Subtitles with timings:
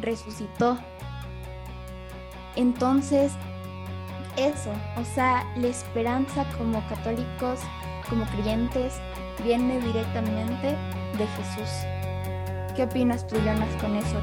[0.00, 0.78] resucitó.
[2.56, 3.32] Entonces,
[4.36, 7.60] eso, o sea, la esperanza como católicos,
[8.08, 8.94] como creyentes,
[9.42, 10.76] viene directamente
[11.16, 11.68] de Jesús.
[12.74, 14.20] ¿Qué opinas tú, Jonas, con eso?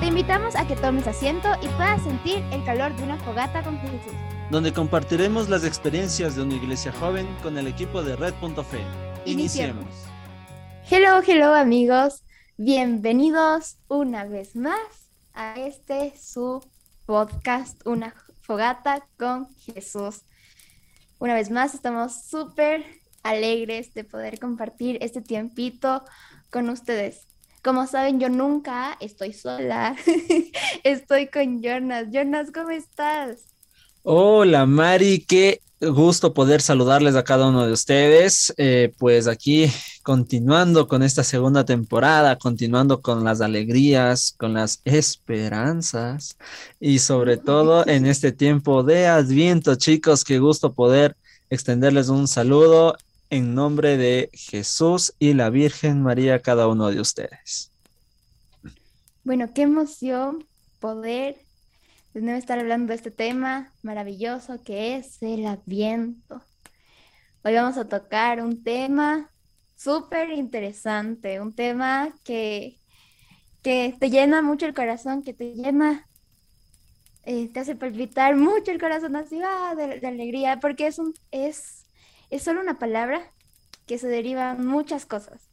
[0.00, 3.78] Te invitamos a que tomes asiento y puedas sentir el calor de una fogata con
[3.80, 4.12] Jesús.
[4.50, 8.84] Donde compartiremos las experiencias de una iglesia joven con el equipo de Red.fe.
[9.24, 9.86] Iniciemos.
[10.88, 12.25] Hello, hello amigos.
[12.58, 14.80] Bienvenidos una vez más
[15.34, 16.64] a este su
[17.04, 20.22] podcast, Una fogata con Jesús.
[21.18, 22.82] Una vez más estamos súper
[23.22, 26.02] alegres de poder compartir este tiempito
[26.48, 27.26] con ustedes.
[27.62, 29.94] Como saben, yo nunca estoy sola.
[30.82, 32.06] estoy con Jonas.
[32.10, 33.48] Jonas, ¿cómo estás?
[34.02, 38.52] Hola Mari, qué gusto poder saludarles a cada uno de ustedes.
[38.56, 39.70] Eh, pues aquí
[40.02, 46.36] continuando con esta segunda temporada, continuando con las alegrías, con las esperanzas
[46.80, 51.16] y sobre todo en este tiempo de Adviento, chicos, qué gusto poder
[51.50, 52.96] extenderles un saludo
[53.30, 57.70] en nombre de Jesús y la Virgen María, cada uno de ustedes.
[59.24, 60.44] Bueno, qué emoción
[60.78, 61.36] poder
[62.16, 66.42] de nuevo estar hablando de este tema maravilloso que es el Adviento.
[67.44, 69.30] Hoy vamos a tocar un tema
[69.74, 72.78] súper interesante, un tema que,
[73.62, 76.08] que te llena mucho el corazón, que te llena,
[77.24, 81.84] eh, te hace palpitar mucho el corazón así ah, de, alegría, porque es un, es
[82.30, 83.30] es solo una palabra
[83.86, 85.50] que se derivan muchas cosas.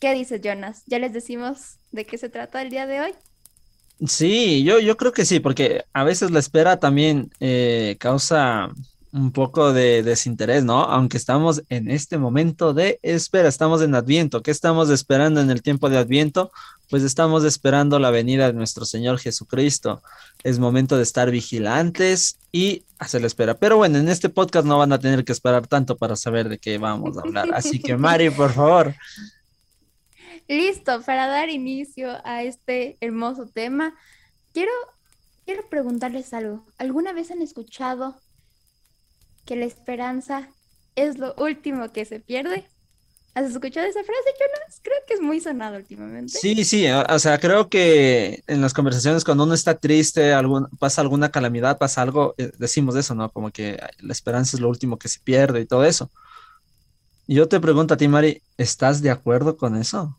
[0.00, 0.82] ¿Qué dices, Jonas?
[0.84, 3.14] ¿Ya les decimos de qué se trata el día de hoy?
[4.06, 8.70] Sí, yo, yo creo que sí, porque a veces la espera también eh, causa
[9.14, 10.82] un poco de desinterés, ¿no?
[10.82, 14.42] Aunque estamos en este momento de espera, estamos en Adviento.
[14.42, 16.50] ¿Qué estamos esperando en el tiempo de Adviento?
[16.90, 20.02] Pues estamos esperando la venida de nuestro Señor Jesucristo.
[20.42, 23.54] Es momento de estar vigilantes y hacer la espera.
[23.54, 26.58] Pero bueno, en este podcast no van a tener que esperar tanto para saber de
[26.58, 27.50] qué vamos a hablar.
[27.54, 28.96] Así que Mari, por favor.
[30.48, 33.94] Listo, para dar inicio a este hermoso tema,
[34.52, 34.72] quiero,
[35.46, 36.66] quiero preguntarles algo.
[36.78, 38.20] ¿Alguna vez han escuchado
[39.44, 40.48] que la esperanza
[40.96, 42.66] es lo último que se pierde.
[43.34, 44.80] ¿Has escuchado esa frase, Jonas?
[44.82, 46.38] Creo que es muy sonado últimamente.
[46.38, 51.00] Sí, sí, o sea, creo que en las conversaciones cuando uno está triste, algún, pasa
[51.00, 53.32] alguna calamidad, pasa algo, eh, decimos eso, ¿no?
[53.32, 56.10] Como que la esperanza es lo último que se pierde y todo eso.
[57.26, 60.16] Yo te pregunto a ti, Mari, ¿estás de acuerdo con eso?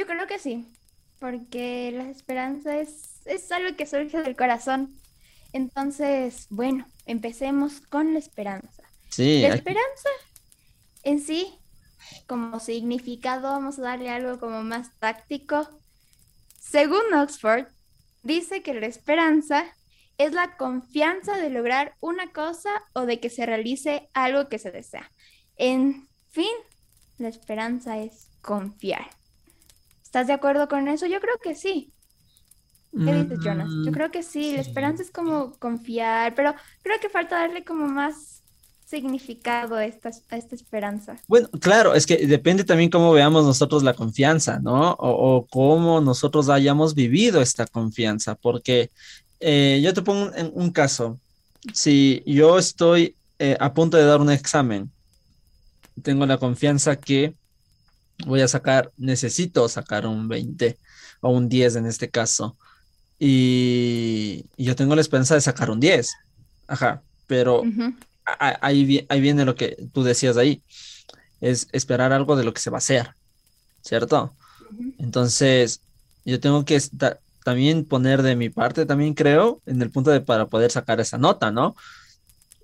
[0.00, 0.66] Yo creo que sí,
[1.18, 4.98] porque la esperanza es, es algo que surge del corazón.
[5.52, 8.82] Entonces, bueno, empecemos con la esperanza.
[9.10, 9.42] Sí.
[9.42, 10.08] La esperanza
[11.02, 11.52] en sí,
[12.26, 15.68] como significado, vamos a darle algo como más táctico.
[16.58, 17.66] Según Oxford,
[18.22, 19.66] dice que la esperanza
[20.16, 24.70] es la confianza de lograr una cosa o de que se realice algo que se
[24.70, 25.12] desea.
[25.56, 26.54] En fin,
[27.18, 29.19] la esperanza es confiar.
[30.10, 31.06] ¿Estás de acuerdo con eso?
[31.06, 31.92] Yo creo que sí.
[32.92, 33.68] ¿Qué dices, Jonas?
[33.84, 37.62] Yo mm, creo que sí, la esperanza es como confiar, pero creo que falta darle
[37.62, 38.42] como más
[38.84, 41.16] significado a esta, esta esperanza.
[41.28, 44.96] Bueno, claro, es que depende también cómo veamos nosotros la confianza, ¿no?
[44.98, 48.90] O, cómo nosotros hayamos vivido esta confianza, porque
[49.38, 51.20] eh, yo te pongo un, un, caso,
[51.72, 54.90] si yo estoy eh, a punto de dar un examen,
[56.02, 57.36] tengo la confianza que
[58.26, 60.78] voy a sacar, necesito sacar un 20
[61.20, 62.56] o un 10 en este caso
[63.22, 66.10] y, yo tengo la esperanza de sacar un 10.
[66.66, 67.62] Ajá, pero
[68.24, 70.62] ahí, ahí viene lo que tú decías ahí,
[71.40, 73.14] es esperar algo de lo que se va a hacer,
[73.82, 74.34] ¿cierto?
[74.98, 75.82] Entonces,
[76.24, 76.80] yo tengo que
[77.44, 81.18] también poner de mi parte, también creo, en el punto de para poder sacar esa
[81.18, 81.76] nota, ¿no?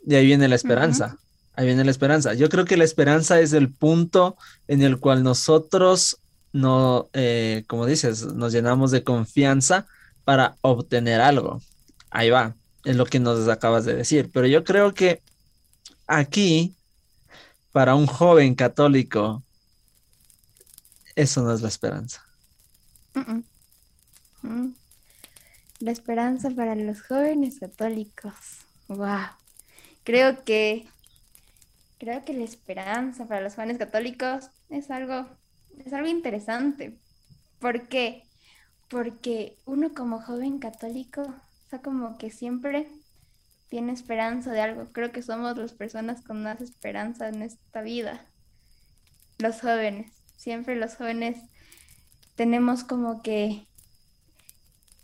[0.05, 1.19] De ahí viene la esperanza.
[1.57, 2.35] Ahí viene la esperanza.
[2.35, 4.37] Yo creo que la esperanza es el punto
[4.69, 6.19] en el cual nosotros
[6.53, 9.87] no, eh, como dices, nos llenamos de confianza
[10.25, 11.63] para obtener algo.
[12.11, 12.55] Ahí va,
[12.85, 14.31] es lo que nos acabas de decir.
[14.33, 15.23] Pero yo creo que
[16.07, 16.75] aquí,
[17.73, 19.43] para un joven católico,
[21.15, 22.23] eso no es la esperanza.
[25.81, 28.35] La esperanza para los jóvenes católicos.
[28.89, 29.29] Wow.
[30.05, 30.87] Creo que
[31.99, 35.27] creo que la esperanza para los jóvenes católicos es algo
[35.85, 36.99] es algo interesante.
[37.59, 38.27] ¿Por qué?
[38.89, 41.23] porque uno como joven católico,
[41.73, 42.89] o como que siempre
[43.69, 44.87] tiene esperanza de algo.
[44.93, 48.25] Creo que somos las personas con más esperanza en esta vida.
[49.39, 51.39] Los jóvenes, siempre los jóvenes
[52.37, 53.67] tenemos como que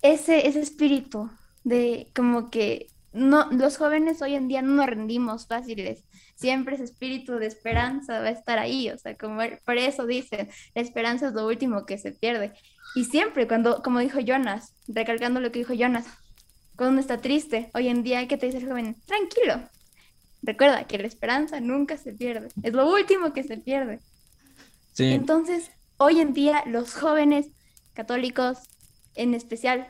[0.03, 1.31] ese, ese espíritu
[1.65, 6.05] de como que no, los jóvenes hoy en día no nos rendimos fáciles.
[6.35, 8.91] Siempre ese espíritu de esperanza va a estar ahí.
[8.91, 12.53] O sea, como por eso dicen, la esperanza es lo último que se pierde.
[12.95, 16.07] Y siempre, cuando, como dijo Jonas, recalcando lo que dijo Jonas,
[16.77, 18.97] cuando uno está triste, hoy en día, ¿qué te dice el joven?
[19.07, 19.63] Tranquilo.
[20.43, 22.49] Recuerda que la esperanza nunca se pierde.
[22.63, 24.01] Es lo último que se pierde.
[24.99, 27.49] Entonces, hoy en día, los jóvenes
[27.95, 28.59] católicos,
[29.15, 29.87] en especial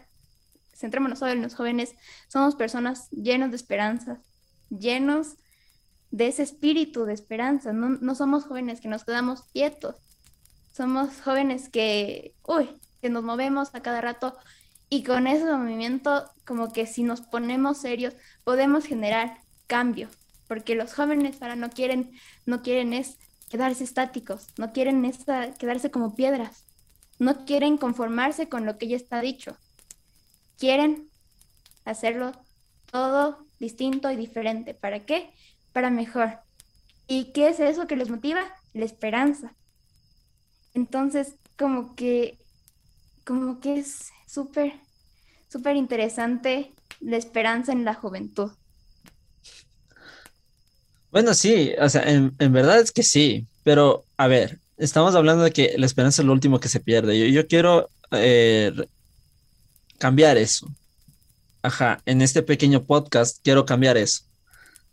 [0.82, 1.94] centrémonos solo en los jóvenes,
[2.28, 4.20] somos personas llenos de esperanza,
[4.68, 5.36] llenos
[6.10, 7.72] de ese espíritu de esperanza.
[7.72, 9.96] No, somos jóvenes que nos quedamos quietos,
[10.72, 12.68] somos jóvenes que, uy,
[13.00, 14.36] que nos movemos a cada rato
[14.90, 18.14] y con ese movimiento, como que si nos ponemos serios,
[18.44, 20.08] podemos generar cambio,
[20.48, 22.12] porque los jóvenes ahora no quieren,
[22.44, 23.18] no quieren es
[23.48, 25.02] quedarse estáticos, no quieren
[25.58, 26.66] quedarse como piedras,
[27.18, 29.56] no quieren conformarse con lo que ya está dicho,
[30.62, 31.08] quieren
[31.84, 32.30] hacerlo
[32.92, 34.74] todo distinto y diferente.
[34.74, 35.30] ¿Para qué?
[35.72, 36.38] Para mejor.
[37.08, 38.44] ¿Y qué es eso que les motiva?
[38.72, 39.56] La esperanza.
[40.72, 42.38] Entonces, como que,
[43.24, 44.74] como que es súper,
[45.48, 48.52] súper interesante la esperanza en la juventud.
[51.10, 55.50] Bueno, sí, o sea, en, verdad es que sí, pero a ver, estamos hablando de
[55.50, 57.18] que la esperanza es lo último que se pierde.
[57.18, 58.72] Yo, yo quiero eh,
[60.02, 60.66] cambiar eso.
[61.62, 64.24] Ajá, en este pequeño podcast quiero cambiar eso.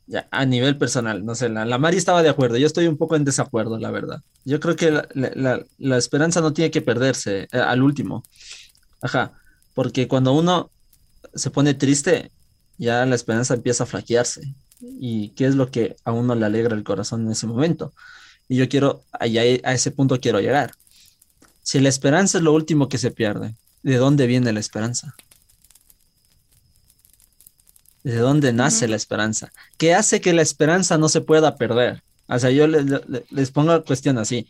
[0.05, 2.95] Ya, a nivel personal, no sé, la, la Mari estaba de acuerdo, yo estoy un
[2.95, 4.21] poco en desacuerdo, la verdad.
[4.45, 8.23] Yo creo que la, esperanza no tiene que perderse eh, al último.
[9.01, 9.31] Ajá,
[9.73, 10.69] porque cuando uno
[11.33, 12.29] se pone triste,
[12.77, 14.53] ya la esperanza empieza a flaquearse.
[14.79, 17.93] ¿Y qué es lo que a uno le alegra el corazón en ese momento?
[18.47, 19.25] Y yo quiero, a
[19.73, 20.73] ese punto quiero llegar.
[21.63, 25.15] Si la esperanza es lo último que se pierde, ¿De dónde viene la esperanza?
[28.03, 29.51] ¿De dónde nace la esperanza?
[29.77, 32.03] ¿Qué hace que la esperanza no se pueda perder?
[32.27, 34.47] O sea, yo les, pongo la cuestión así.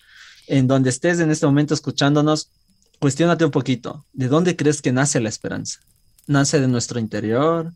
[0.48, 2.52] En donde estés en este momento escuchándonos,
[3.00, 4.06] cuestionate un poquito.
[4.14, 5.80] ¿De dónde crees que nace la esperanza?
[6.28, 7.74] ¿Nace de nuestro interior?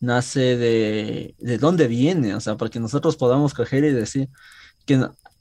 [0.00, 2.34] ¿Nace de, de dónde viene?
[2.34, 4.28] O sea, para que nosotros podamos coger y decir
[4.86, 4.94] que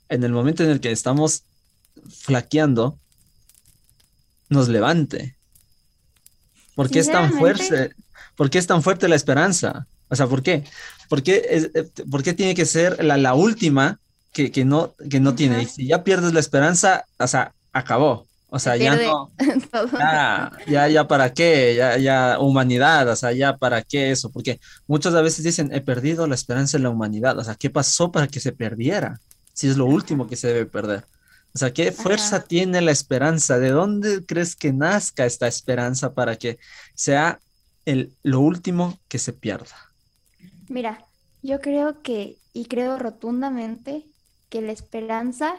[0.10, 1.44] en el momento en el que estamos
[2.10, 2.98] flaqueando,
[4.50, 5.38] nos levante,
[6.75, 7.91] ¿Por qué es tan fuerte?
[8.35, 9.88] ¿Por qué es tan fuerte la esperanza?
[10.09, 10.63] O sea, ¿por qué?
[11.09, 14.00] ¿Por qué, eh, tiene que ser la, última
[14.33, 15.63] que, no, que no tiene?
[15.63, 18.27] Y si ya pierdes la esperanza, o sea, acabó.
[18.50, 19.31] O sea, ya no.
[20.68, 25.13] Ya, ya, para qué, ya, ya humanidad, o sea, ya para qué eso, porque muchas
[25.13, 28.41] veces dicen, he perdido la esperanza en la humanidad, o sea, ¿qué pasó para que
[28.41, 29.21] se perdiera?
[29.53, 31.06] Si es lo último que se debe perder.
[31.53, 33.59] O sea, ¿qué fuerza tiene la esperanza?
[33.59, 36.59] ¿De dónde crees que nazca esta esperanza para que
[36.95, 37.39] sea
[37.86, 39.75] el, lo último que se pierda?
[40.69, 41.06] Mira,
[41.42, 44.06] yo creo que, y creo rotundamente,
[44.50, 45.56] que la esperanza,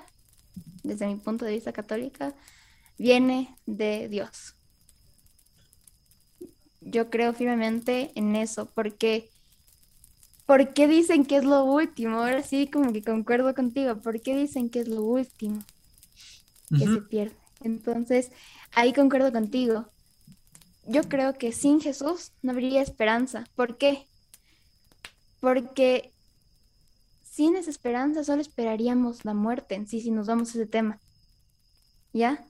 [0.83, 2.35] desde mi punto de vista católica,
[2.99, 4.55] viene de Dios.
[6.81, 9.31] Yo creo firmemente en eso, porque
[10.47, 12.19] ¿por qué dicen que es lo último?
[12.19, 15.63] Ahora sí, como que concuerdo contigo, ¿por qué dicen que es lo último?
[16.79, 17.37] Que se pierde.
[17.61, 18.31] Entonces,
[18.73, 19.87] ahí concuerdo contigo.
[20.87, 23.45] Yo creo que sin Jesús no habría esperanza.
[23.55, 24.07] ¿Por qué?
[25.41, 26.13] Porque
[27.23, 31.01] sin esa esperanza solo esperaríamos la muerte en sí si nos vamos a ese tema.
[32.13, 32.45] ¿Ya?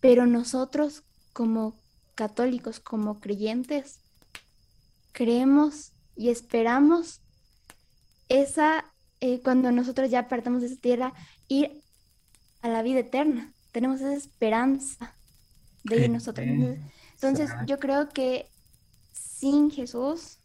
[0.00, 1.76] Pero nosotros como
[2.14, 4.00] católicos, como creyentes,
[5.12, 7.20] creemos y esperamos
[8.28, 11.14] esa, eh, cuando nosotros ya partamos de esa tierra,
[11.48, 11.83] ir
[12.64, 13.52] a la vida eterna.
[13.72, 15.14] Tenemos esa esperanza
[15.84, 16.46] de ir nosotros.
[16.46, 18.48] Entonces, yo creo que
[19.12, 20.38] sin Jesús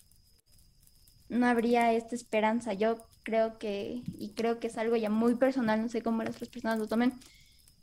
[1.30, 2.74] no habría esta esperanza.
[2.74, 6.36] Yo creo que, y creo que es algo ya muy personal, no sé cómo las
[6.36, 7.14] otras personas lo tomen,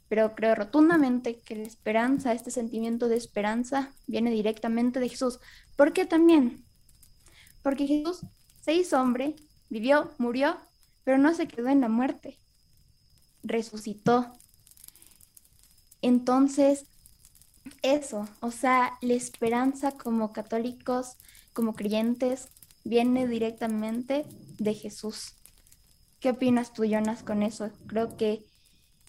[0.09, 5.41] pero creo rotundamente que la esperanza, este sentimiento de esperanza, viene directamente de Jesús.
[5.77, 6.63] ¿Por qué también?
[7.63, 8.21] Porque Jesús
[8.61, 9.35] se hizo hombre,
[9.71, 10.59] vivió, murió,
[11.05, 12.39] pero no se quedó en la muerte
[13.47, 14.33] resucitó.
[16.03, 16.87] Entonces,
[17.83, 21.17] eso, o sea, la esperanza como católicos,
[21.53, 22.49] como creyentes,
[22.85, 24.25] viene directamente
[24.59, 25.35] de Jesús.
[26.21, 27.71] ¿Qué opinas tú, Jonas, con eso?
[27.87, 28.45] Creo que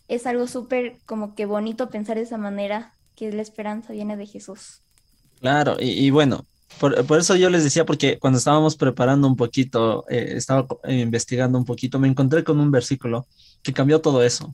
[0.08, 4.25] es algo súper como que bonito pensar de esa manera, que la esperanza viene de
[4.25, 4.82] Jesús.
[5.39, 6.46] Claro, y, bueno,
[6.79, 11.65] por, eso yo les decía, porque cuando estábamos preparando un poquito, eh, estaba investigando un
[11.65, 13.25] poquito, me encontré con un versículo
[13.63, 14.53] que cambió todo eso.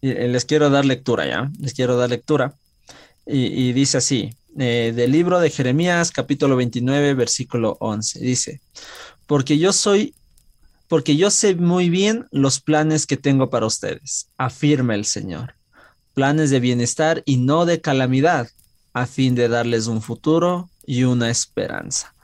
[0.00, 1.50] les quiero dar lectura, ¿ya?
[1.58, 2.54] Les quiero dar lectura.
[3.30, 8.20] Y, dice así, eh, del libro de Jeremías, capítulo 29, versículo 11.
[8.20, 8.60] Dice,
[9.26, 10.14] porque yo soy,
[10.88, 15.56] porque yo sé muy bien los planes que tengo para ustedes, afirma el Señor.
[16.14, 18.48] Planes de bienestar y no de calamidad,
[19.00, 22.14] a fin de darles un futuro y una esperanza.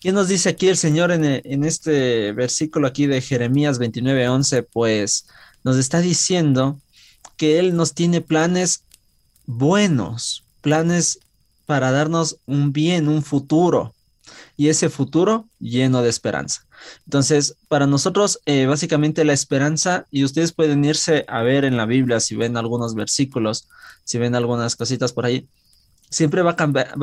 [0.00, 4.62] ¿Qué nos dice aquí el Señor en, este versículo aquí de Jeremías 29, 11?
[4.62, 5.26] Pues
[5.64, 6.78] nos está diciendo
[7.36, 8.84] que Él nos tiene planes
[9.46, 11.18] buenos, planes
[11.66, 13.92] para darnos un bien, un futuro,
[14.56, 16.64] y ese futuro lleno de esperanza.
[17.04, 21.86] Entonces, para nosotros, eh, básicamente la esperanza, y ustedes pueden irse a ver en la
[21.86, 23.68] Biblia si ven algunos versículos,
[24.04, 25.48] si ven algunas cositas por ahí,
[26.10, 26.56] siempre va,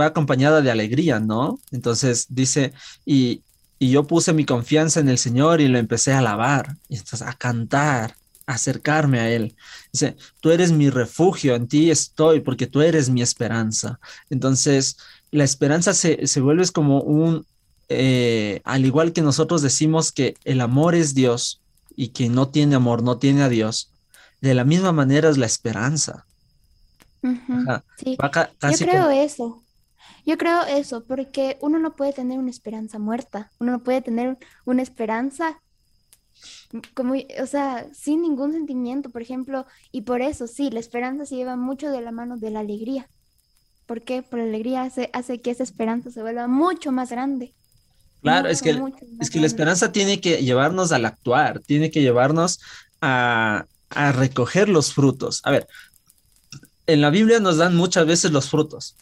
[0.05, 1.59] acompañada de alegría, ¿no?
[1.71, 2.74] Entonces dice,
[3.05, 3.41] y,
[3.79, 7.21] y yo puse mi confianza en el Señor y lo empecé a alabar, y entonces
[7.21, 9.55] a cantar, acercarme a Él.
[9.91, 14.00] Dice, tú eres mi refugio, en ti estoy, porque tú eres mi esperanza.
[14.29, 14.97] Entonces,
[15.31, 17.45] la esperanza se, se vuelve como un,
[17.89, 21.62] eh, al igual que nosotros decimos que el amor es Dios
[21.95, 23.91] y quien no tiene amor no tiene a Dios,
[24.41, 26.25] de la misma manera es la esperanza.
[27.98, 28.17] Sí.
[28.17, 29.62] Yo creo eso.
[30.25, 34.38] Yo creo eso, porque uno no puede tener una esperanza muerta, uno no puede tener
[34.65, 35.60] una esperanza
[36.93, 41.36] como, o sea, sin ningún sentimiento, por ejemplo, y por eso sí, la esperanza se
[41.36, 43.07] lleva mucho de la mano de la alegría.
[43.86, 44.24] ¿Por qué?
[44.24, 47.53] Por la alegría hace, hace que esa esperanza se vuelva mucho más grande.
[48.22, 48.81] Claro, es que,
[49.22, 52.60] es que la esperanza tiene que llevarnos al actuar, tiene que llevarnos
[53.00, 55.41] a, a recoger los frutos.
[55.43, 55.67] A ver,
[56.88, 58.96] en la Biblia nos dan muchas veces los frutos,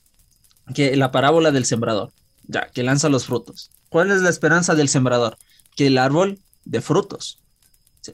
[0.74, 2.12] que la parábola del sembrador,
[2.48, 3.72] ya, que lanza los frutos.
[3.90, 5.38] ¿Cuál es la esperanza del sembrador?
[5.76, 7.40] Que el árbol de frutos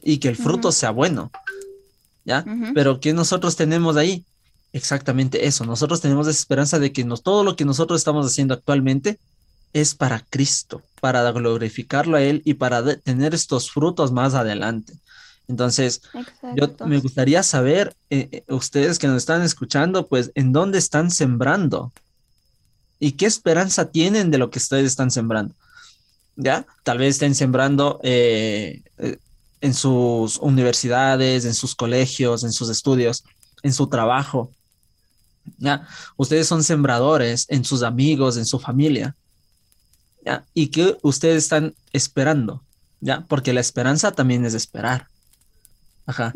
[0.03, 1.31] y que el fruto sea bueno.
[2.25, 2.45] ¿Ya?
[2.75, 4.23] Pero ¿qué nosotros tenemos ahí?
[4.71, 5.65] Exactamente eso.
[5.65, 9.17] Nosotros tenemos esa esperanza de que todo lo que nosotros estamos haciendo actualmente
[9.73, 14.93] es para Cristo, para glorificarlo a Él y para tener estos frutos más adelante.
[15.49, 16.01] Entonces,
[16.55, 21.11] yo me gustaría saber, eh, eh, ustedes que nos están escuchando, pues, ¿en dónde están
[21.11, 21.91] sembrando?
[22.99, 25.55] ¿Y qué esperanza tienen de lo que ustedes están sembrando?
[26.39, 26.65] ¿ya?
[26.83, 28.81] Tal vez estén sembrando eh,
[29.61, 33.23] en sus universidades, en sus colegios, en sus estudios,
[33.61, 34.51] en su trabajo.
[35.57, 35.87] ¿Ya?
[36.15, 39.15] Ustedes son sembradores en sus amigos, en su familia.
[40.25, 40.45] ¿Ya?
[40.53, 42.63] Y que ustedes están esperando,
[42.99, 43.25] ¿ya?
[43.27, 45.07] Porque la esperanza también es esperar.
[46.09, 46.33] Ajá.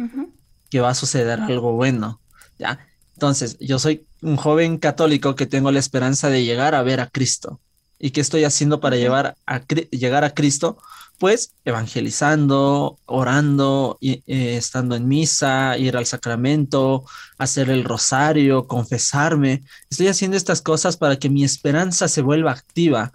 [0.69, 2.21] Que va a suceder algo bueno,
[2.59, 2.79] ¿ya?
[3.13, 7.07] Entonces, yo soy un joven católico que tengo la esperanza de llegar a ver a
[7.07, 7.59] Cristo,
[8.03, 9.61] ¿Y qué estoy haciendo para llevar a,
[9.91, 10.77] llegar a Cristo?
[11.19, 17.05] Pues evangelizando, orando, y, eh, estando en misa, ir al sacramento,
[17.37, 19.63] hacer el rosario, confesarme.
[19.89, 23.13] Estoy haciendo estas cosas para que mi esperanza se vuelva activa.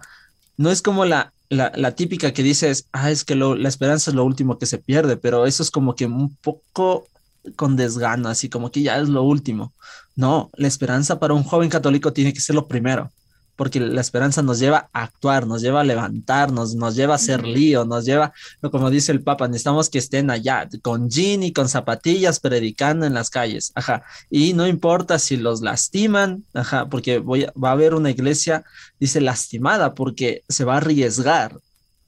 [0.57, 4.23] No es como la, la, típica que dices, ah, es que la esperanza es lo
[4.23, 7.07] último que se pierde, pero eso es como que un poco
[7.55, 9.73] con desgano, así como que ya es lo último.
[10.15, 13.11] No, la esperanza para un joven católico tiene que ser lo primero
[13.59, 17.45] porque la esperanza nos lleva a actuar, nos lleva a levantarnos, nos lleva a hacer
[17.45, 18.31] lío, nos lleva,
[18.71, 23.13] como dice el Papa, necesitamos que estén allá con jean y con zapatillas predicando en
[23.13, 27.95] las calles, ajá, y no importa si los lastiman, ajá, porque voy va a haber
[27.95, 28.63] una iglesia,
[28.97, 31.59] dice lastimada, porque se va a arriesgar,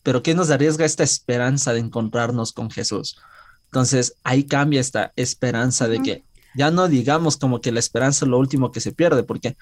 [0.03, 3.17] pero ¿qué nos arriesga esta esperanza de encontrarnos con Jesús?
[3.65, 6.23] Entonces ahí cambia esta esperanza de que
[6.55, 9.57] ya no digamos como que la esperanza es lo último que se pierde, porque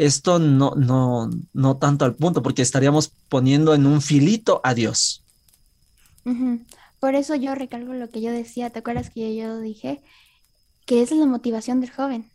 [0.00, 5.22] esto no, no, no tanto al punto, porque estaríamos poniendo en un filito a Dios.
[7.00, 10.02] Por eso yo recalco lo que yo decía, ¿te acuerdas que yo dije?
[10.86, 12.30] Que es la motivación del joven,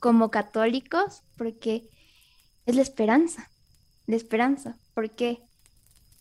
[0.00, 1.90] como católicos, porque
[2.64, 3.50] es la esperanza,
[4.06, 4.78] la esperanza.
[4.94, 5.42] ¿Por qué?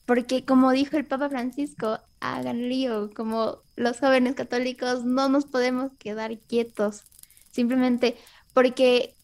[0.05, 5.93] Porque como dijo el Papa Francisco, hagan lío, como los jóvenes católicos no nos podemos
[5.99, 7.03] quedar quietos,
[7.51, 8.17] simplemente
[8.53, 9.14] porque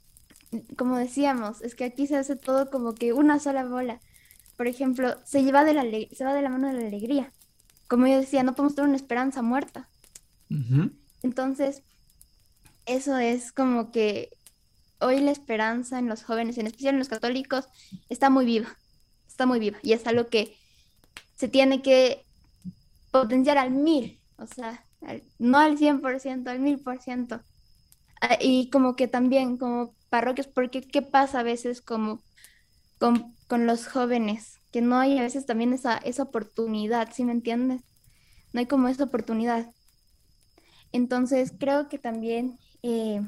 [0.77, 4.01] como decíamos, es que aquí se hace todo como que una sola bola.
[4.57, 7.31] Por ejemplo, se lleva de la, se va de la mano de la alegría.
[7.87, 9.89] Como yo decía, no podemos tener una esperanza muerta.
[11.23, 11.83] Entonces,
[12.85, 14.29] eso es como que
[14.99, 17.67] hoy la esperanza en los jóvenes, en especial en los católicos,
[18.09, 18.77] está muy viva.
[19.27, 19.77] Está muy viva.
[19.81, 20.55] Y es algo que
[21.35, 22.25] se tiene que
[23.11, 24.19] potenciar al mil.
[24.37, 24.85] O sea,
[25.39, 27.41] no al 100%, al mil por ciento.
[28.21, 32.21] Ah, y como que también, como parroquias, porque ¿qué pasa a veces como
[32.99, 33.33] con,
[33.65, 34.59] los jóvenes?
[34.71, 37.81] Que no hay a veces también esa, esa oportunidad, ¿sí me entiendes?
[38.53, 39.71] No hay como esa oportunidad.
[40.91, 43.21] Entonces, creo que también, eh,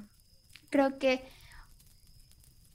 [0.69, 1.23] creo que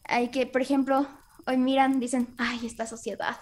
[0.04, 1.06] hay que, por ejemplo,
[1.46, 3.36] hoy miran, dicen, ay, esta sociedad,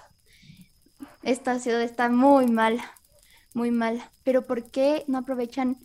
[1.22, 2.92] esta sociedad está muy mala,
[3.54, 5.76] muy mala, pero ¿por qué no aprovechan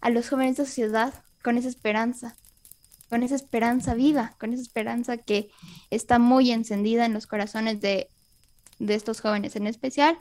[0.00, 2.34] a los jóvenes de sociedad con esa esperanza?
[3.08, 5.50] Con esa esperanza viva, con esa esperanza que
[5.90, 8.08] está muy encendida en los corazones de,
[8.78, 10.18] de estos jóvenes, en especial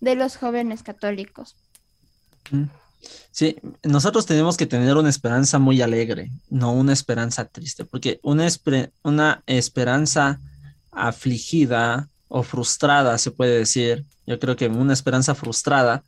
[0.00, 1.56] de los jóvenes católicos.
[3.30, 8.48] Sí, nosotros tenemos que tener una esperanza muy alegre, no una esperanza triste, porque una,
[9.02, 10.40] una esperanza
[10.90, 16.02] afligida o frustrada, se puede decir, yo creo que una esperanza frustrada,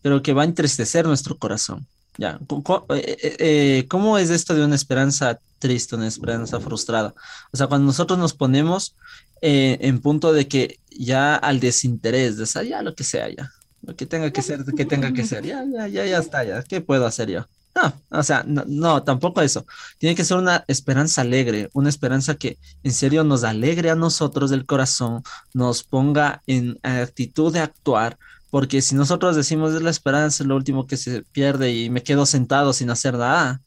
[0.00, 1.86] pero que va a entristecer nuestro corazón.
[2.18, 7.14] Ya, eh, eh, eh, ¿cómo es esto de una esperanza triste, una esperanza frustrada?
[7.52, 8.94] O sea, cuando nosotros nos ponemos
[9.40, 13.50] en punto de que ya al desinterés, de ya lo que sea, ya,
[13.82, 16.62] lo que tenga que ser, que tenga que ser, ya, ya, ya, ya está, ya,
[16.62, 17.46] ¿qué puedo hacer yo?
[17.74, 19.66] No, o sea, no, no, tampoco eso.
[19.98, 24.50] Tiene que ser una esperanza alegre, una esperanza que en serio nos alegre a nosotros
[24.50, 25.22] del corazón,
[25.54, 28.18] nos ponga en actitud de actuar,
[28.52, 32.02] porque si nosotros decimos es la esperanza, es lo último que se pierde y me
[32.02, 33.62] quedo sentado sin hacer nada,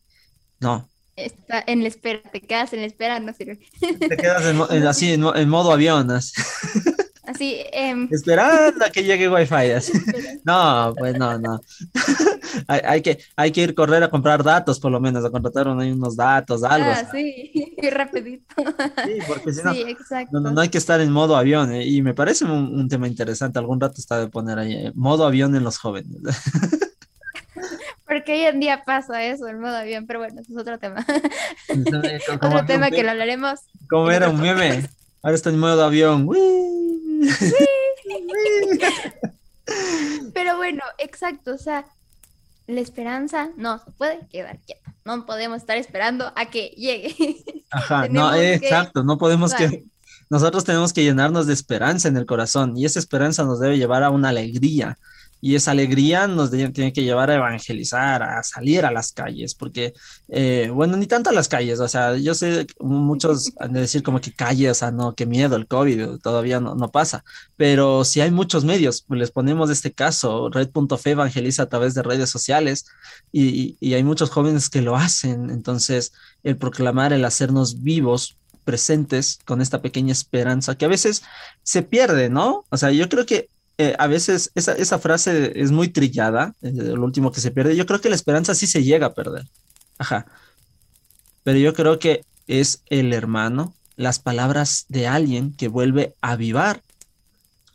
[0.60, 0.88] no.
[1.15, 3.58] Está en la espera, te quedas en la espera, no sirve.
[3.80, 4.44] Te quedas
[4.88, 6.12] así, en, modo avión.
[6.12, 6.39] Así.
[7.27, 9.55] Así, em, esperando a que llegue Wi-Fi.
[10.46, 11.60] No, pues no, no.
[12.67, 16.15] hay, que, hay que ir correr a comprar datos, por lo menos, a contratar unos
[16.15, 16.91] datos, algo.
[16.91, 18.46] Ah, sí, y rapidito.
[18.58, 21.74] Sí, porque si no, no, no, hay que estar en modo avión.
[21.74, 23.58] Eh, y me parece un, tema interesante.
[23.58, 26.17] Algún rato está de poner ahí, eh, modo avión en los jóvenes.
[28.08, 31.03] Porque hoy en día pasa eso, el modo avión, pero bueno, es otro tema.
[32.41, 33.62] otro tema que lo hablaremos.
[33.89, 34.88] ¿Cómo era un meme?
[35.24, 36.27] Ahora está en modo avión.
[40.34, 41.86] Pero bueno, exacto, o sea,
[42.67, 44.94] la esperanza no se puede quedar quieta.
[45.05, 47.15] No podemos estar esperando a que llegue.
[47.72, 49.86] Ajá, no, exacto, no podemos que
[50.29, 54.03] nosotros tenemos que llenarnos de esperanza en el corazón y esa esperanza nos debe llevar
[54.03, 54.98] a una alegría,
[55.46, 59.94] y esa alegría nos tiene que llevar a evangelizar, a salir a las calles, porque,
[60.27, 64.01] eh, bueno, ni tanto a las calles, o sea, yo sé, muchos han de decir
[64.01, 67.24] como que calles, o sea, no, qué miedo, el COVID todavía no, no pasa,
[67.58, 72.31] pero si hay muchos medios, les ponemos este caso, Red.fe evangeliza a través de redes
[72.31, 72.88] sociales
[73.31, 79.62] y hay muchos jóvenes que lo hacen, entonces el proclamar, el hacernos vivos presentes con
[79.62, 81.22] esta pequeña esperanza que a veces
[81.62, 82.66] se pierde, ¿no?
[82.70, 87.03] O sea, yo creo que eh, a veces esa, frase es muy trillada, es lo
[87.03, 87.75] último que se pierde.
[87.75, 89.46] Yo creo que la esperanza sí se llega a perder.
[89.98, 90.25] Ajá.
[91.44, 96.81] Pero yo creo que es el hermano, las palabras de alguien que vuelve a avivar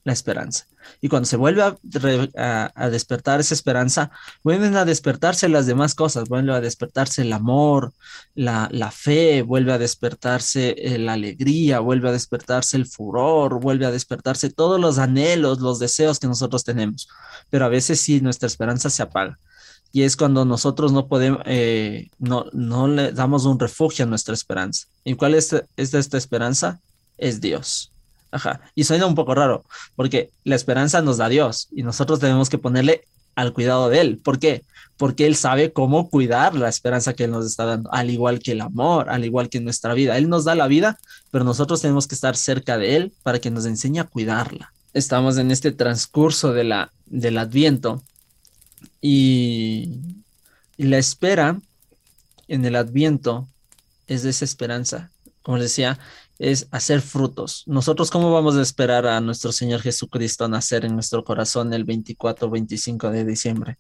[0.05, 0.67] la esperanza.
[1.01, 4.11] Y cuando se vuelve a, despertar esa esperanza,
[4.43, 7.93] vuelven a despertarse las demás cosas, vuelve a despertarse el amor,
[8.35, 13.91] la, fe, vuelve a despertarse eh, la alegría, vuelve a despertarse el furor, vuelve a
[13.91, 17.09] despertarse todos los anhelos, los deseos que nosotros tenemos.
[17.51, 19.39] Pero a veces sí, nuestra esperanza se apaga.
[19.93, 24.35] Y es cuando nosotros no podemos, eh, no, no le damos un refugio a nuestra
[24.35, 24.87] esperanza.
[25.05, 26.81] ¿Y cuál es esta esperanza?
[27.19, 27.93] Es Dios.
[28.31, 28.61] Ajá.
[28.75, 29.65] Y suena un poco raro,
[29.97, 34.19] porque la esperanza nos da Dios y nosotros tenemos que ponerle al cuidado de Él.
[34.19, 34.63] ¿Por qué?
[34.97, 38.53] Porque Él sabe cómo cuidar la esperanza que Él nos está dando, al igual que
[38.53, 40.17] el amor, al igual que nuestra vida.
[40.17, 40.99] Él nos da la vida,
[41.31, 44.73] pero nosotros tenemos que estar cerca de Él para que nos enseñe a cuidarla.
[44.93, 48.03] Estamos en este transcurso de la, del adviento
[49.01, 50.01] y,
[50.77, 51.61] la espera
[52.49, 53.47] en el adviento
[54.07, 55.11] es esa esperanza.
[55.43, 55.99] Como les decía,
[56.41, 57.65] es hacer frutos.
[57.67, 62.49] Nosotros, ¿cómo vamos a esperar a nuestro Señor Jesucristo nacer en nuestro corazón el 24
[62.49, 63.79] o 25 de diciembre?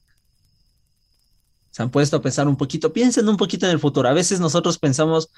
[1.70, 4.11] Se han puesto a pensar un poquito, piensen un poquito en el futuro.
[4.11, 5.31] A veces nosotros pensamos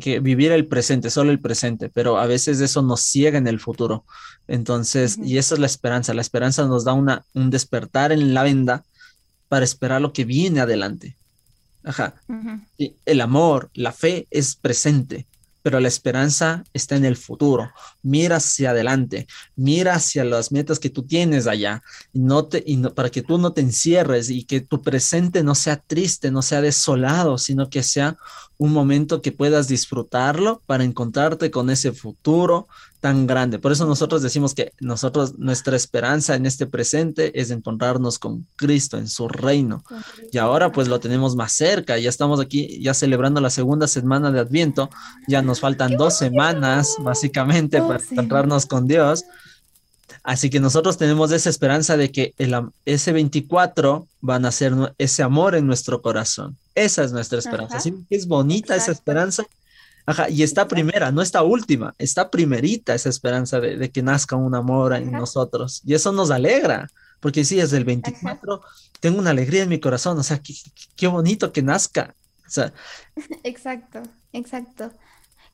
[0.00, 3.58] que vivir el presente, solo el presente, pero a veces eso nos ciega en el
[3.58, 4.04] futuro.
[4.46, 6.14] Entonces, y esa es la esperanza.
[6.14, 8.84] La esperanza nos da una, un despertar en la venda
[9.48, 11.16] para esperar lo que viene adelante.
[11.82, 12.14] Ajá.
[13.06, 15.26] el amor, la fe es presente
[15.62, 17.70] pero la esperanza está en el futuro.
[18.02, 22.76] Mira hacia adelante, mira hacia las metas que tú tienes allá, y no te, y
[22.76, 26.60] para que tú no te encierres y que tu presente no sea triste, no sea
[26.60, 28.16] desolado, sino que sea
[28.58, 32.66] un momento que puedas disfrutarlo para encontrarte con ese futuro
[33.00, 33.60] tan grande.
[33.60, 38.98] Por eso nosotros decimos que nosotros, nuestra esperanza en este presente es encontrarnos con Cristo
[38.98, 39.84] en su reino.
[40.32, 44.32] Y ahora pues lo tenemos más cerca, ya estamos aquí ya celebrando la segunda semana
[44.32, 44.90] de Adviento,
[45.28, 49.24] ya nos faltan dos semanas básicamente para encontrarnos con Dios.
[50.28, 55.22] Así que nosotros tenemos esa esperanza de que el, ese 24 van a ser ese
[55.22, 56.58] amor en nuestro corazón.
[56.74, 57.80] Esa es nuestra esperanza.
[57.80, 57.94] ¿Sí?
[58.10, 59.46] Es bonita esa esperanza.
[60.04, 64.54] Ajá, y está primera, no está última, está primerita esa esperanza de, que nazca un
[64.54, 65.80] amor en nosotros.
[65.86, 68.60] Y eso nos alegra, porque sí, desde el 24
[69.00, 70.52] tengo una alegría en mi corazón, o sea, qué,
[70.94, 72.14] qué bonito que nazca.
[72.46, 72.74] O sea,
[73.44, 74.02] exacto,
[74.34, 74.92] exacto.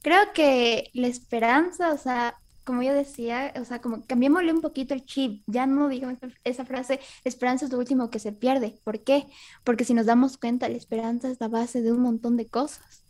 [0.02, 4.94] Creo que la esperanza, o sea, como yo decía, o sea, como cambiémosle un poquito
[4.94, 8.80] el chip, ya no digamos esa frase, esperanza es lo último que se pierde.
[8.84, 9.26] ¿Por qué?
[9.64, 13.04] Porque si nos damos cuenta, la esperanza es la base de un montón de cosas.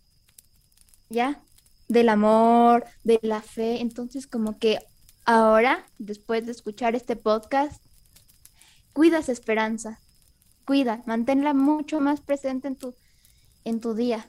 [1.09, 1.43] ¿Ya?
[1.89, 3.81] Del amor, de la fe.
[3.81, 4.81] Entonces, como que
[5.25, 7.83] ahora, después de escuchar este podcast,
[8.93, 10.01] cuida esa esperanza.
[10.67, 12.95] Cuida, manténla mucho más presente en tu,
[13.65, 14.27] en tu día.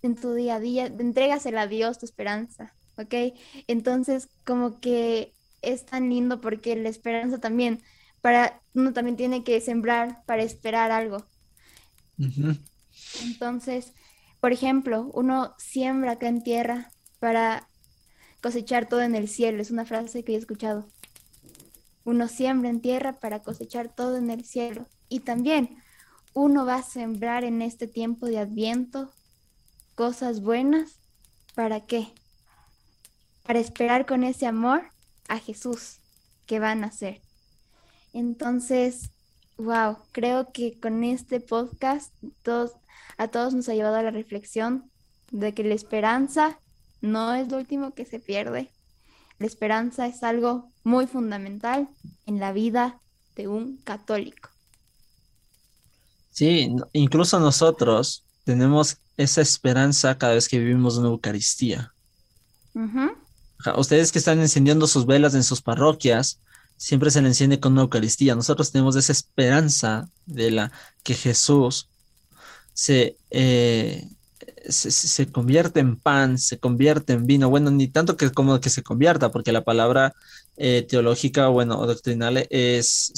[0.00, 3.34] En tu día a día, entrégasela a Dios tu esperanza ¿ok?
[3.66, 7.82] Entonces, como que es tan lindo porque la esperanza también,
[8.20, 11.24] para uno también tiene que sembrar para esperar algo.
[13.22, 13.92] Entonces,
[14.40, 17.68] por ejemplo, uno siembra acá en tierra para
[18.40, 20.88] cosechar todo en el cielo, es una frase que he escuchado.
[22.04, 24.88] Uno siembra en tierra para cosechar todo en el cielo.
[25.08, 25.76] Y también
[26.34, 29.12] uno va a sembrar en este tiempo de adviento
[29.94, 30.98] cosas buenas.
[31.54, 32.12] ¿Para qué?
[33.44, 34.82] Para esperar con ese amor
[35.28, 35.98] a Jesús
[36.46, 37.20] que va a nacer.
[38.12, 39.10] Entonces,
[39.56, 42.72] wow, creo que con este podcast todos,
[43.16, 44.90] a todos nos ha llevado a la reflexión
[45.30, 46.58] de que la esperanza
[47.00, 48.70] no es lo último que se pierde.
[49.38, 51.88] La esperanza es algo muy fundamental
[52.26, 53.00] en la vida
[53.34, 54.50] de un católico.
[56.30, 61.92] Sí, incluso nosotros tenemos esa esperanza cada vez que vivimos una Eucaristía.
[63.76, 66.40] Ustedes que están encendiendo sus velas en sus parroquias,
[66.76, 68.34] siempre se le enciende con una Eucaristía.
[68.34, 70.72] Nosotros tenemos esa esperanza de la
[71.02, 71.88] que Jesús
[72.74, 74.08] se, eh,
[74.68, 77.48] se, convierte en pan, se convierte en vino.
[77.50, 80.14] Bueno, ni tanto que como que se convierta, porque la palabra
[80.56, 83.12] eh, teológica, bueno, o doctrinal es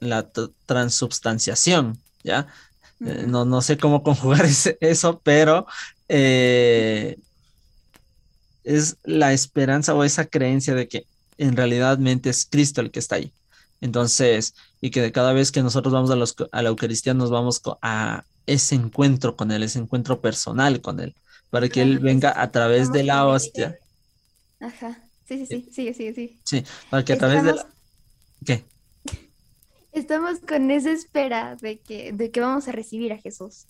[0.00, 0.30] la
[0.66, 2.46] transubstanciación, ¿ya?
[3.00, 4.46] Eh, no, no sé cómo conjugar
[4.80, 5.66] eso, pero
[8.64, 11.06] es la esperanza o esa creencia de que
[11.38, 13.32] en realidad es Cristo el que está ahí.
[13.80, 17.60] Entonces, y que cada vez que nosotros vamos a, los, a la Eucaristía nos vamos
[17.82, 21.14] a ese encuentro con Él, ese encuentro personal con Él,
[21.50, 23.78] para que Él venga a través de la hostia.
[24.60, 26.40] Ajá, sí, sí, sí, sigue, sigue, sí.
[26.44, 27.66] Sí, para que a través de la...
[28.46, 28.64] ¿Qué?
[29.92, 33.66] Estamos con esa espera de que, de que vamos a recibir a Jesús.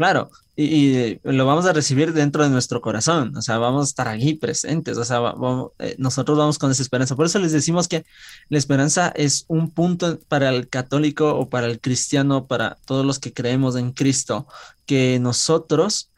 [0.00, 4.08] Claro, y, lo vamos a recibir dentro de nuestro corazón, o sea, vamos a estar
[4.08, 5.20] ahí presentes, o sea,
[5.78, 7.16] eh, nosotros vamos con esa esperanza.
[7.16, 8.06] Por eso les decimos que
[8.48, 13.18] la esperanza es un punto para el católico o para el cristiano, para todos los
[13.18, 14.46] que creemos en Cristo,
[14.86, 16.08] que nosotros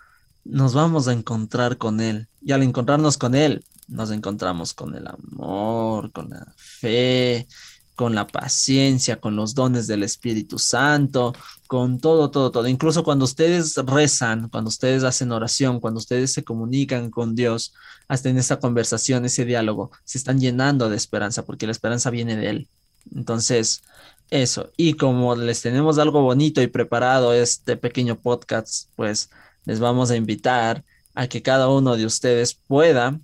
[0.45, 2.29] nos vamos a encontrar con Él.
[2.41, 7.49] Y al encontrarnos con Él, nos encontramos con el amor, con la fe,
[7.95, 11.35] con la paciencia, con los dones del Espíritu Santo,
[11.67, 12.69] con todo, todo, todo.
[12.69, 17.75] Incluso cuando ustedes rezan, cuando ustedes hacen oración, cuando ustedes se comunican con Dios,
[18.09, 22.37] hasta en esa conversación, ese diálogo, se están llenando de esperanza, porque la esperanza viene
[22.37, 22.69] de Él.
[23.15, 23.83] Entonces,
[24.31, 24.71] eso.
[24.77, 29.31] Y como les tenemos algo bonito y preparado este pequeño podcast, pues
[29.65, 33.19] les vamos a invitar a que cada uno de ustedes pueda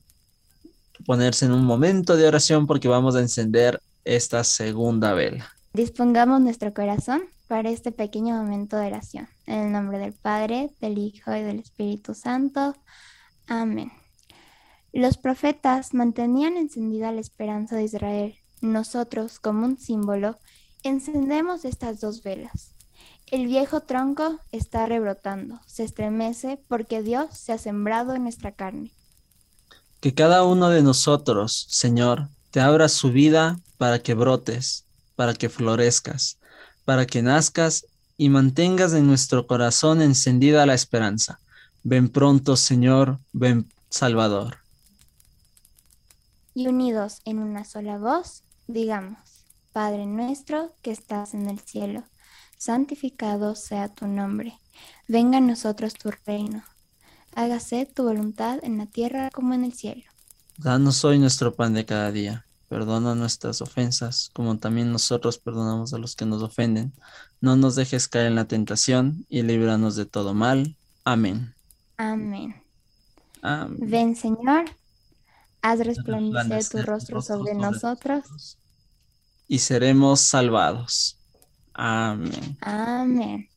[1.07, 5.53] ponerse en un momento de oración porque vamos a encender esta segunda vela.
[5.75, 9.29] Dispongamos nuestro corazón para este pequeño momento de oración.
[9.47, 12.75] En el nombre del Padre, del Hijo y del Espíritu Santo.
[13.47, 13.93] Amén.
[14.93, 18.35] Los profetas mantenían encendida la esperanza de Israel.
[18.63, 20.39] Nosotros, como un símbolo,
[20.83, 22.75] encendemos estas dos velas.
[23.31, 28.91] El viejo tronco está rebrotando, se estremece porque Dios se ha sembrado en nuestra carne.
[30.01, 34.85] Que cada uno de nosotros, Señor, te abra su vida para que brotes,
[35.17, 36.39] para que florezcas,
[36.85, 41.41] para que nazcas y mantengas en nuestro corazón encendida la esperanza.
[41.83, 44.59] Ven pronto, Señor, ven Salvador.
[46.55, 49.19] Y unidos en una sola voz, digamos,
[49.73, 52.03] Padre nuestro que estás en el cielo,
[52.57, 54.59] santificado sea tu nombre,
[55.07, 56.65] venga a nosotros tu reino,
[57.35, 60.05] hágase tu voluntad en la tierra como en el cielo.
[60.59, 62.45] Danos hoy nuestro pan de cada día.
[62.69, 66.93] Perdona nuestras ofensas, como también nosotros perdonamos a los que nos ofenden.
[67.41, 70.77] No nos dejes caer en la tentación y líbranos de todo mal.
[71.05, 71.55] Amén.
[71.97, 72.61] Amén.
[73.79, 74.65] Ven, Señor.
[75.63, 78.59] Haz resplandecer tu rostro sobre nosotros.
[79.47, 81.19] Y seremos salvados.
[81.73, 82.59] Amén.
[82.63, 83.49] Amén.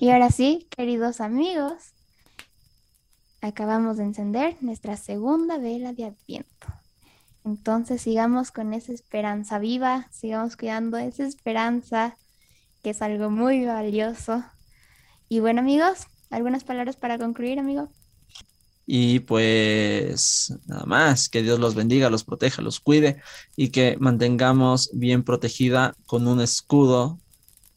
[0.00, 1.74] Y ahora sí, queridos amigos,
[3.42, 6.68] acabamos de encender nuestra segunda vela de Adviento.
[7.44, 12.16] Entonces sigamos con esa esperanza viva, sigamos cuidando esa esperanza,
[12.82, 14.44] que es algo muy valioso.
[15.28, 17.90] Y bueno amigos, ¿algunas palabras para concluir, amigo?
[18.86, 23.20] Y pues nada más, que Dios los bendiga, los proteja, los cuide
[23.56, 27.18] y que mantengamos bien protegida con un escudo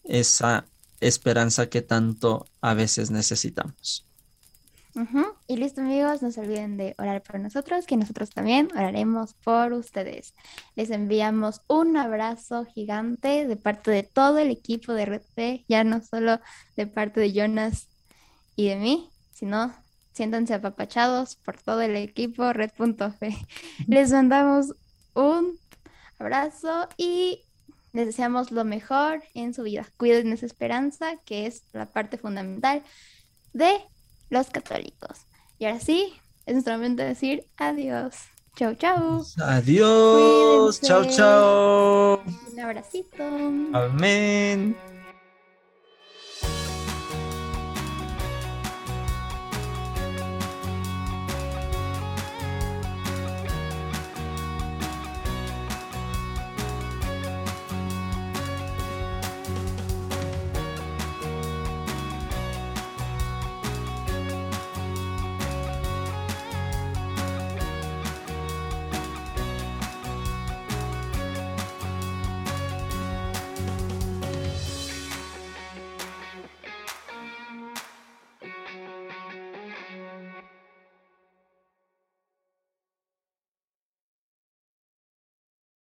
[0.04, 0.65] esa
[0.99, 4.06] esperanza que tanto a veces necesitamos.
[5.47, 9.73] Y listo amigos, no se olviden de orar por nosotros, que nosotros también oraremos por
[9.73, 10.34] ustedes.
[10.75, 15.84] Les enviamos un abrazo gigante de parte de todo el equipo de Red P, ya
[15.84, 16.39] no solo
[16.75, 17.89] de parte de Jonas
[18.55, 19.71] y de mí, sino
[20.13, 23.38] siéntanse apapachados por todo el equipo Red.f.
[23.88, 24.73] Les mandamos
[25.13, 25.60] un
[26.17, 27.41] abrazo y
[27.93, 29.88] les deseamos lo mejor en su vida.
[29.97, 32.84] Cuiden esa esperanza, que es la parte fundamental
[33.53, 33.79] de
[34.29, 35.25] los católicos.
[35.58, 36.13] Y ahora sí,
[36.46, 38.15] es nuestro momento de decir adiós.
[38.56, 39.24] Chau, chau.
[39.39, 40.80] Adiós.
[40.82, 42.22] Chau, chau.
[42.54, 43.24] Un abracito.
[43.74, 44.76] Amén.